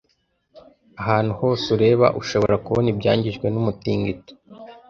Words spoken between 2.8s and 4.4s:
ibyangijwe numutingito.